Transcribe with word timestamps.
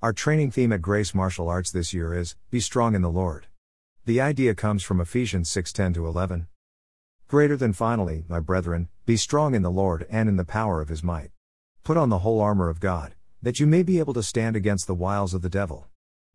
Our 0.00 0.12
training 0.12 0.52
theme 0.52 0.72
at 0.72 0.80
Grace 0.80 1.12
Martial 1.12 1.48
Arts 1.48 1.72
this 1.72 1.92
year 1.92 2.14
is 2.14 2.36
Be 2.52 2.60
Strong 2.60 2.94
in 2.94 3.02
the 3.02 3.10
Lord. 3.10 3.48
The 4.04 4.20
idea 4.20 4.54
comes 4.54 4.84
from 4.84 5.00
Ephesians 5.00 5.50
6:10 5.50 5.92
to 5.94 6.06
11. 6.06 6.46
Greater 7.26 7.56
than 7.56 7.72
finally, 7.72 8.24
my 8.28 8.38
brethren, 8.38 8.90
be 9.06 9.16
strong 9.16 9.56
in 9.56 9.62
the 9.62 9.72
Lord 9.72 10.06
and 10.08 10.28
in 10.28 10.36
the 10.36 10.44
power 10.44 10.80
of 10.80 10.88
his 10.88 11.02
might. 11.02 11.32
Put 11.82 11.96
on 11.96 12.10
the 12.10 12.20
whole 12.20 12.40
armor 12.40 12.68
of 12.68 12.78
God, 12.78 13.16
that 13.42 13.58
you 13.58 13.66
may 13.66 13.82
be 13.82 13.98
able 13.98 14.14
to 14.14 14.22
stand 14.22 14.54
against 14.54 14.86
the 14.86 14.94
wiles 14.94 15.34
of 15.34 15.42
the 15.42 15.48
devil. 15.48 15.88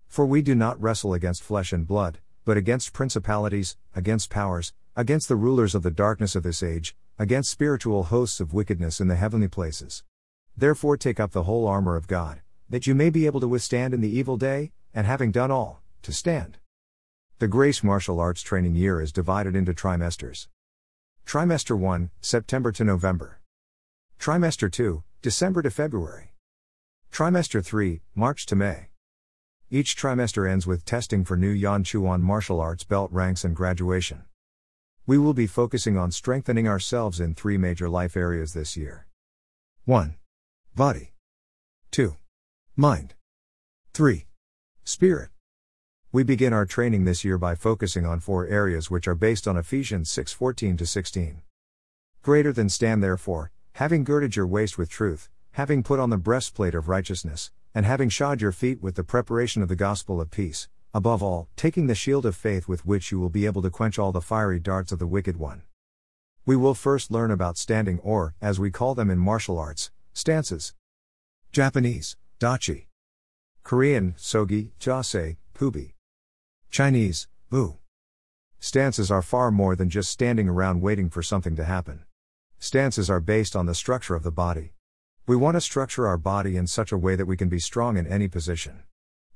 For 0.09 0.25
we 0.25 0.41
do 0.41 0.55
not 0.55 0.81
wrestle 0.81 1.13
against 1.13 1.41
flesh 1.41 1.71
and 1.71 1.87
blood, 1.87 2.19
but 2.43 2.57
against 2.57 2.91
principalities, 2.91 3.77
against 3.95 4.29
powers, 4.29 4.73
against 4.97 5.29
the 5.29 5.37
rulers 5.37 5.73
of 5.73 5.83
the 5.83 5.89
darkness 5.89 6.35
of 6.35 6.43
this 6.43 6.63
age, 6.63 6.97
against 7.17 7.49
spiritual 7.49 8.03
hosts 8.03 8.41
of 8.41 8.53
wickedness 8.53 8.99
in 8.99 9.07
the 9.07 9.15
heavenly 9.15 9.47
places. 9.47 10.03
Therefore 10.57 10.97
take 10.97 11.21
up 11.21 11.31
the 11.31 11.43
whole 11.43 11.65
armor 11.65 11.95
of 11.95 12.07
God 12.07 12.41
that 12.73 12.87
you 12.87 12.95
may 12.95 13.11
be 13.11 13.27
able 13.27 13.39
to 13.39 13.47
withstand 13.47 13.93
in 13.93 14.01
the 14.01 14.09
evil 14.09 14.35
day, 14.35 14.71
and 14.95 15.05
having 15.05 15.31
done 15.31 15.51
all, 15.51 15.83
to 16.01 16.11
stand. 16.11 16.57
The 17.37 17.47
Grace 17.47 17.83
Martial 17.83 18.19
Arts 18.19 18.41
training 18.41 18.73
year 18.73 18.99
is 18.99 19.11
divided 19.11 19.55
into 19.55 19.75
trimesters. 19.75 20.47
Trimester 21.23 21.77
1, 21.77 22.09
September 22.19 22.71
to 22.71 22.83
November. 22.83 23.39
Trimester 24.19 24.71
2, 24.71 25.03
December 25.21 25.61
to 25.61 25.69
February. 25.69 26.33
Trimester 27.11 27.63
3, 27.63 28.01
March 28.15 28.47
to 28.47 28.55
May. 28.55 28.87
Each 29.69 29.95
trimester 29.95 30.49
ends 30.49 30.65
with 30.65 30.83
testing 30.83 31.23
for 31.23 31.37
new 31.37 31.51
Yan 31.51 31.83
Chuan 31.83 32.23
martial 32.23 32.59
arts 32.59 32.83
belt 32.83 33.11
ranks 33.11 33.43
and 33.43 33.55
graduation. 33.55 34.23
We 35.05 35.19
will 35.19 35.35
be 35.35 35.45
focusing 35.45 35.95
on 35.95 36.09
strengthening 36.09 36.67
ourselves 36.67 37.19
in 37.19 37.35
three 37.35 37.59
major 37.59 37.87
life 37.87 38.17
areas 38.17 38.53
this 38.53 38.75
year. 38.75 39.05
1. 39.85 40.15
Body. 40.73 41.13
2. 41.91 42.15
Mind. 42.75 43.13
3. 43.93 44.25
Spirit. 44.83 45.29
We 46.11 46.23
begin 46.23 46.53
our 46.53 46.65
training 46.65 47.05
this 47.05 47.23
year 47.23 47.37
by 47.37 47.53
focusing 47.53 48.03
on 48.03 48.19
four 48.19 48.47
areas 48.47 48.89
which 48.89 49.07
are 49.07 49.13
based 49.13 49.47
on 49.47 49.57
Ephesians 49.57 50.09
6:14 50.09 50.75
to 50.77 50.87
16. 50.87 51.43
Greater 52.23 52.51
than 52.51 52.69
stand 52.69 53.03
therefore, 53.03 53.51
having 53.73 54.03
girded 54.03 54.35
your 54.35 54.47
waist 54.47 54.79
with 54.79 54.89
truth, 54.89 55.29
having 55.51 55.83
put 55.83 55.99
on 55.99 56.09
the 56.09 56.17
breastplate 56.17 56.73
of 56.73 56.89
righteousness, 56.89 57.51
and 57.75 57.85
having 57.85 58.09
shod 58.09 58.41
your 58.41 58.51
feet 58.51 58.81
with 58.81 58.95
the 58.95 59.03
preparation 59.03 59.61
of 59.61 59.69
the 59.69 59.75
gospel 59.75 60.19
of 60.19 60.31
peace, 60.31 60.67
above 60.95 61.21
all, 61.21 61.49
taking 61.55 61.85
the 61.85 61.93
shield 61.93 62.25
of 62.25 62.35
faith 62.35 62.67
with 62.67 62.87
which 62.87 63.11
you 63.11 63.19
will 63.19 63.29
be 63.29 63.45
able 63.45 63.61
to 63.61 63.69
quench 63.69 63.99
all 63.99 64.11
the 64.11 64.19
fiery 64.19 64.59
darts 64.59 64.91
of 64.91 64.97
the 64.97 65.05
wicked 65.05 65.37
one. 65.37 65.61
We 66.43 66.55
will 66.55 66.73
first 66.73 67.11
learn 67.11 67.29
about 67.29 67.59
standing 67.59 67.99
or, 67.99 68.33
as 68.41 68.59
we 68.59 68.71
call 68.71 68.95
them 68.95 69.11
in 69.11 69.19
martial 69.19 69.59
arts, 69.59 69.91
stances. 70.11 70.73
Japanese 71.51 72.17
Dachi. 72.43 72.87
Korean, 73.63 74.15
Sogi, 74.17 74.71
Jase, 74.77 75.37
Pubi. 75.57 75.93
Chinese, 76.69 77.29
Bu. 77.49 77.77
Stances 78.59 79.09
are 79.09 79.21
far 79.21 79.49
more 79.49 79.77
than 79.77 79.89
just 79.89 80.11
standing 80.11 80.49
around 80.49 80.81
waiting 80.81 81.09
for 81.09 81.23
something 81.23 81.55
to 81.55 81.63
happen. 81.63 82.03
Stances 82.59 83.09
are 83.09 83.21
based 83.21 83.55
on 83.55 83.65
the 83.65 83.73
structure 83.73 84.13
of 84.13 84.23
the 84.23 84.29
body. 84.29 84.73
We 85.25 85.37
want 85.37 85.55
to 85.55 85.61
structure 85.61 86.05
our 86.05 86.17
body 86.17 86.57
in 86.57 86.67
such 86.67 86.91
a 86.91 86.97
way 86.97 87.15
that 87.15 87.27
we 87.27 87.37
can 87.37 87.47
be 87.47 87.59
strong 87.59 87.95
in 87.95 88.05
any 88.05 88.27
position. 88.27 88.83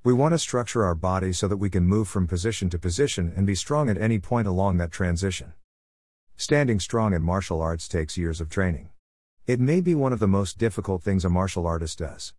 We 0.03 0.11
want 0.11 0.33
to 0.33 0.37
structure 0.37 0.83
our 0.83 0.93
body 0.93 1.31
so 1.31 1.47
that 1.47 1.63
we 1.63 1.69
can 1.69 1.87
move 1.87 2.09
from 2.09 2.27
position 2.27 2.69
to 2.71 2.77
position 2.77 3.31
and 3.37 3.47
be 3.47 3.55
strong 3.55 3.89
at 3.89 3.97
any 3.97 4.19
point 4.19 4.49
along 4.49 4.79
that 4.79 4.91
transition. 4.91 5.53
Standing 6.35 6.81
strong 6.81 7.13
in 7.13 7.23
martial 7.23 7.61
arts 7.61 7.87
takes 7.87 8.17
years 8.17 8.41
of 8.41 8.49
training. 8.49 8.89
It 9.45 9.61
may 9.61 9.79
be 9.79 9.95
one 9.95 10.11
of 10.11 10.19
the 10.19 10.27
most 10.27 10.57
difficult 10.57 11.03
things 11.03 11.23
a 11.23 11.29
martial 11.29 11.65
artist 11.65 11.99
does. 11.99 12.33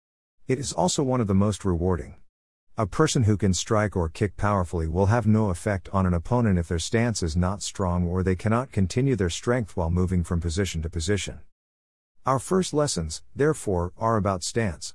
It 0.48 0.58
is 0.58 0.72
also 0.72 1.02
one 1.02 1.20
of 1.20 1.26
the 1.26 1.34
most 1.34 1.62
rewarding. 1.62 2.14
A 2.78 2.86
person 2.86 3.24
who 3.24 3.36
can 3.36 3.52
strike 3.52 3.94
or 3.94 4.08
kick 4.08 4.38
powerfully 4.38 4.88
will 4.88 5.06
have 5.06 5.26
no 5.26 5.50
effect 5.50 5.90
on 5.92 6.06
an 6.06 6.14
opponent 6.14 6.58
if 6.58 6.68
their 6.68 6.78
stance 6.78 7.22
is 7.22 7.36
not 7.36 7.62
strong 7.62 8.08
or 8.08 8.22
they 8.22 8.34
cannot 8.34 8.72
continue 8.72 9.14
their 9.14 9.28
strength 9.28 9.76
while 9.76 9.90
moving 9.90 10.24
from 10.24 10.40
position 10.40 10.80
to 10.80 10.88
position. 10.88 11.40
Our 12.24 12.38
first 12.38 12.72
lessons, 12.72 13.22
therefore, 13.36 13.92
are 13.98 14.16
about 14.16 14.42
stance. 14.42 14.94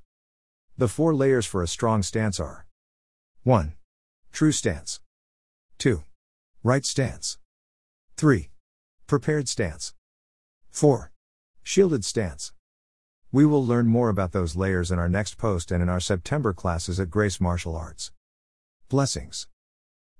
The 0.75 0.87
four 0.87 1.13
layers 1.13 1.45
for 1.45 1.61
a 1.61 1.67
strong 1.67 2.01
stance 2.01 2.39
are 2.39 2.65
1. 3.43 3.73
True 4.31 4.51
stance. 4.51 5.01
2. 5.77 6.03
Right 6.63 6.83
stance. 6.83 7.37
3. 8.17 8.49
Prepared 9.05 9.47
stance. 9.47 9.93
4. 10.71 11.11
Shielded 11.61 12.03
stance. 12.03 12.53
We 13.33 13.47
will 13.47 13.65
learn 13.65 13.87
more 13.87 14.09
about 14.09 14.31
those 14.31 14.55
layers 14.55 14.91
in 14.91 14.99
our 14.99 15.09
next 15.09 15.39
post 15.39 15.71
and 15.71 15.81
in 15.81 15.89
our 15.89 15.99
September 15.99 16.53
classes 16.53 16.99
at 16.99 17.09
Grace 17.09 17.41
Martial 17.41 17.75
Arts. 17.75 18.11
Blessings. 18.89 19.47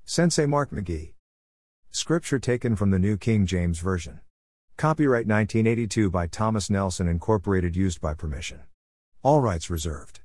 Sensei 0.04 0.48
Mark 0.48 0.72
McGee. 0.72 1.14
Scripture 1.92 2.40
taken 2.40 2.76
from 2.76 2.90
the 2.90 2.98
New 2.98 3.16
King 3.16 3.46
James 3.46 3.78
Version. 3.78 4.22
Copyright 4.78 5.28
1982 5.28 6.10
by 6.10 6.26
Thomas 6.26 6.72
Nelson 6.72 7.08
Incorporated 7.08 7.76
used 7.76 8.02
by 8.02 8.16
permission. 8.16 8.62
All 9.22 9.42
rights 9.42 9.70
reserved. 9.70 10.20